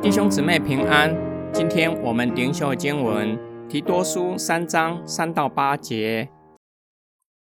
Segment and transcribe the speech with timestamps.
[0.00, 1.14] 弟兄姊妹平安，
[1.52, 6.30] 今天我们灵修经文提多书三章三到八节。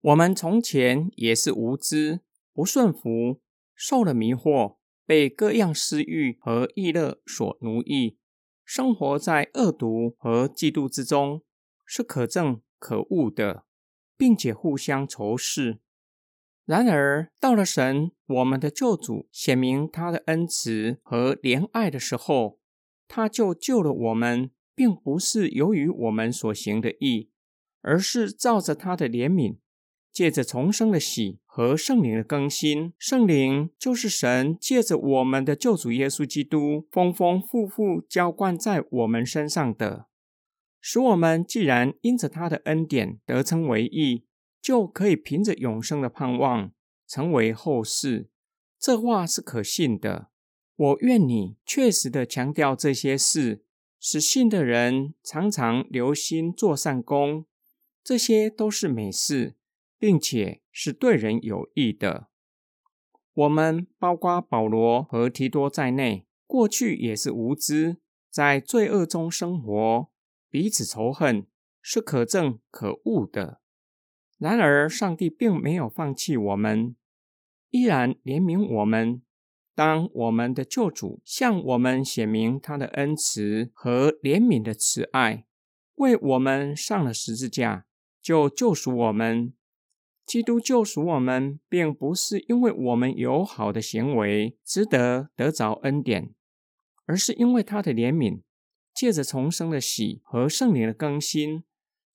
[0.02, 2.22] 我们从前也是无知、
[2.54, 3.40] 不顺服，
[3.76, 8.18] 受了迷惑，被各样私欲和意乐所奴役，
[8.64, 11.44] 生活在恶毒和嫉妒之中，
[11.86, 13.66] 是可憎可恶的，
[14.18, 15.82] 并且互相仇视。
[16.66, 22.60] 然而，到了神我们的救主显明他的恩慈和怜爱的时候，
[23.08, 27.30] 他就救了我们，并不是由于我们所行的义，
[27.82, 29.58] 而是照着他的怜悯，
[30.12, 32.94] 借着重生的喜和圣灵的更新。
[32.98, 40.08] 圣灵就是神借着我们的救主耶稣基督，丰丰富富浇灌在我们身上的，
[40.82, 44.26] 使我们既然因着他的恩典得称为义。
[44.66, 46.72] 就可以凭着永生的盼望
[47.06, 48.32] 成为后世，
[48.80, 50.32] 这话是可信的。
[50.76, 53.64] 我愿你确实的强调这些事，
[54.00, 57.46] 使信的人常常留心做善功，
[58.04, 59.56] 这些都是美事，
[60.00, 62.30] 并且是对人有益的。
[63.36, 67.98] 我们包括保罗和提多在内，过去也是无知，
[68.32, 70.10] 在罪恶中生活，
[70.50, 71.46] 彼此仇恨，
[71.84, 73.62] 是可憎可恶的。
[74.38, 76.96] 然而，上帝并没有放弃我们，
[77.70, 79.22] 依然怜悯我们。
[79.74, 85.46] 当我们的救主向我们显明他的恩慈和怜悯的慈爱，
[85.96, 87.86] 为我们上了十字架，
[88.22, 89.54] 就救赎我们。
[90.26, 96.34] 基督救赎我们，并不是因为我们有好的行为值得得着恩典，
[97.06, 98.42] 而是因为他的怜悯，
[98.94, 101.64] 借着重生的喜和圣灵的更新。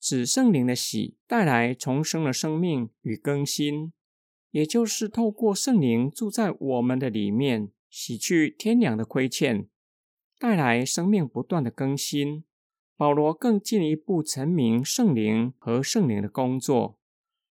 [0.01, 3.93] 使圣灵的喜带来重生的生命与更新，
[4.49, 9.67] 也就是透过圣灵住在我们的里面，洗去天良的亏欠，
[10.39, 12.43] 带来生命不断的更新。
[12.97, 16.99] 保罗更进一步阐明圣灵和圣灵的工作。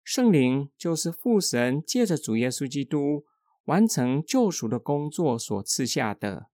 [0.04, 3.26] 圣灵就是父神借着主耶稣基督
[3.66, 6.49] 完成救赎的工作所赐下的。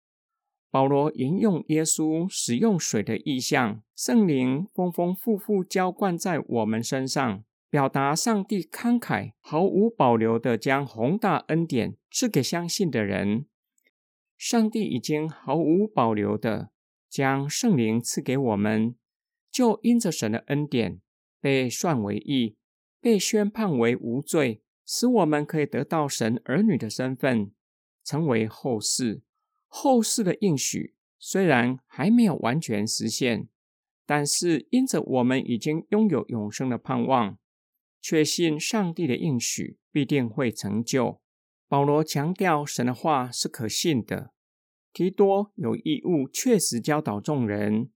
[0.75, 13.47] 保罗引用耶稣使用水的意象，圣灵丰丰富富浇灌在我们身上，表达上帝慷慨毫无保留的将宏大恩典赐给相信的人。
[14.37, 16.71] 上帝已经毫无保留的
[17.09, 18.97] 将圣灵赐给我们，
[19.53, 21.01] 就因着神的恩典
[21.41, 22.57] 被算为义，
[23.01, 27.53] 被宣判为无罪，使我们可以得到神儿女的身份，
[28.03, 29.23] 成为后世。
[29.77, 33.49] 后世的应许虽然还没有完全实现，
[34.07, 37.37] 但是因着我们已经拥有永生的盼望，
[38.01, 41.21] 确信上帝的应许必定会成就。
[41.67, 44.33] 保罗强调神的话是可信的，
[44.93, 47.91] 提多有义务确实教导众人，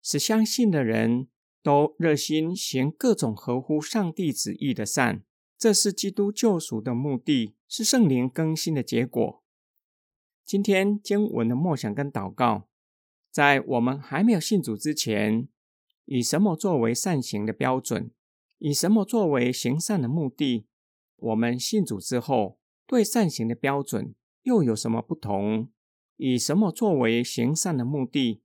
[0.00, 1.26] 使相信的人
[1.64, 5.24] 都热心行各种合乎上帝旨意的善。
[5.58, 9.43] 这是基督救赎的目的，是圣灵更新的结果。
[10.44, 12.68] 今天经文的默想跟祷告，
[13.30, 15.48] 在我们还没有信主之前，
[16.04, 18.10] 以什么作为善行的标准？
[18.58, 20.66] 以什么作为行善的目的？
[21.16, 25.70] 我们信主之后，对善行的标准又有什么不同？
[26.16, 28.42] 以什么作为行善的目的？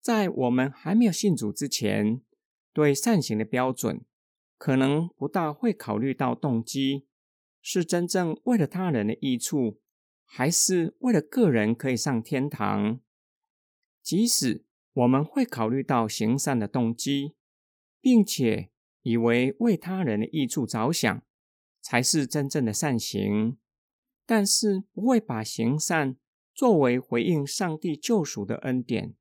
[0.00, 2.22] 在我们还没有信主之前，
[2.72, 4.02] 对善行的标准
[4.56, 7.06] 可能不大会考虑到动机，
[7.60, 9.80] 是真正为了他人的益处。
[10.36, 12.98] 还是为了个人可以上天堂，
[14.02, 17.36] 即使我们会考虑到行善的动机，
[18.00, 18.70] 并且
[19.02, 21.22] 以为为他人的益处着想
[21.80, 23.58] 才是真正的善行，
[24.26, 26.16] 但是不会把行善
[26.52, 29.14] 作为回应上帝救赎的恩典。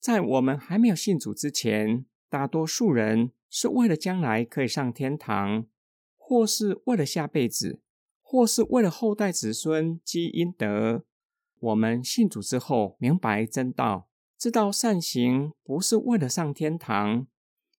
[0.00, 5.68] 在我们还没有信主之前，大多数人是为了将来可以上天堂，
[6.16, 7.80] 或是为了下辈子。
[8.32, 11.04] 或是为了后代子孙积阴德，
[11.60, 14.08] 我们信主之后明白真道，
[14.38, 17.26] 知道善行不是为了上天堂，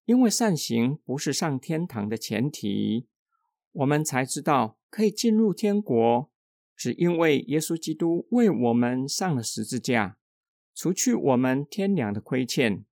[0.06, 3.08] 因为善行不是上天堂的前提，
[3.72, 6.30] 我们才知道可以进入天国，
[6.76, 10.20] 只因为耶稣基督为我们上了十字架，
[10.76, 12.86] 除去我们天良的亏欠，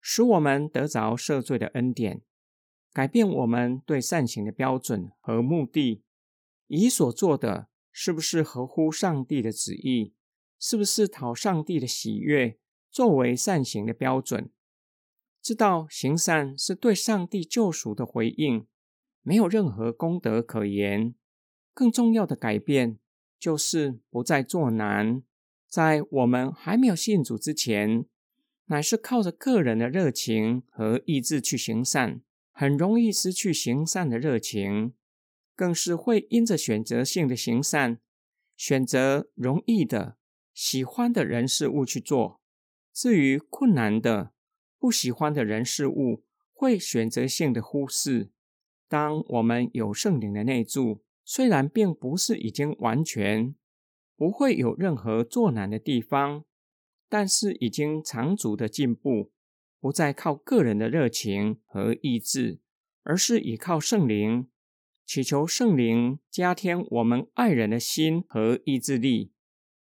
[0.00, 2.22] 使我们得着赦罪的恩典，
[2.94, 6.02] 改变我们对善行的标准和目的。
[6.74, 10.14] 你所做的是不是合乎上帝的旨意？
[10.58, 12.58] 是不是讨上帝的喜悦
[12.90, 14.50] 作为善行的标准？
[15.42, 18.66] 知道行善是对上帝救赎的回应，
[19.20, 21.14] 没有任何功德可言，
[21.74, 22.98] 更重要的改变
[23.38, 25.22] 就是不再做难。
[25.68, 28.06] 在我们还没有信主之前，
[28.66, 34.94] 乃是靠着个人的热情和意志去行善，很容易失去行善的热情，
[35.62, 38.00] 更是会因着选择性的行善，
[38.56, 40.16] 选择容易的、
[40.52, 42.40] 喜欢的人事物去做。
[42.92, 44.32] 至于困难的、
[44.76, 48.32] 不喜欢的人事物，会选择性的忽视。
[48.88, 53.54] 当我们有圣灵的内助，虽然并不是已经完全。
[54.16, 56.44] 不会有任何作难的地方，
[57.08, 59.30] 但是已经长足的进步，
[59.78, 62.58] 不再靠个人的热情和意志，
[63.04, 64.48] 而是依靠圣灵，
[65.12, 69.30] 祈求圣灵加添我们爱人的心和意志力，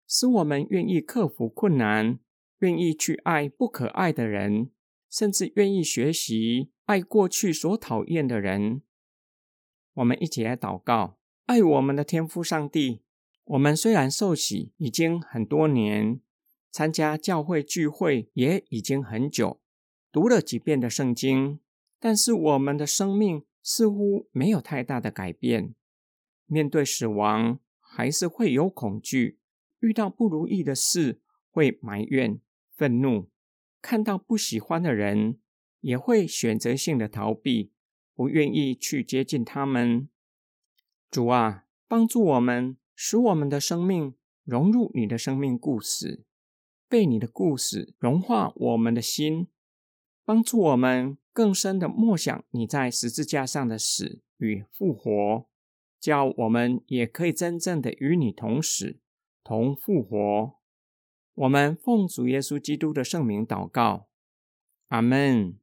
[0.08, 2.18] 使我们愿意克服困难，
[2.58, 4.72] 愿意去爱不可爱的人，
[5.08, 8.82] 甚至愿意学习爱过去所讨厌的人。
[9.94, 13.02] 我们一起来祷告，爱我们的天父上帝。
[13.44, 16.20] 我们虽然受洗已经很多年，
[16.72, 19.60] 参加教会聚会也已经很久，
[20.10, 21.60] 读了几遍的圣经，
[22.00, 25.74] 但是我们的生命似乎没有太大的改变。
[26.46, 29.38] 面对死亡，还是会有恐惧；
[29.80, 31.20] 遇到不如意的事，
[31.50, 33.28] 会埋怨、愤怒；
[33.80, 35.38] 看到不喜欢的人，
[35.80, 37.72] 也会选择性的逃避，
[38.14, 40.08] 不愿意去接近他们。
[41.10, 42.76] 主啊，帮助我们。
[42.94, 44.14] 使我们的生命
[44.44, 46.24] 融入你的生命故事，
[46.88, 49.48] 被你的故事融化我们的心，
[50.24, 55.46] 帮助我们更深的默想你在十字架上的死与复活，
[55.98, 58.98] 叫我们也可以真正的与你同死
[59.42, 60.54] 同复活。
[61.34, 64.08] 我们奉主耶稣基督的圣名祷告，
[64.88, 65.61] 阿门。